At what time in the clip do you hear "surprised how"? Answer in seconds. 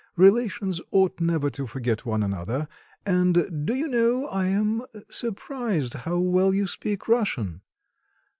5.09-6.17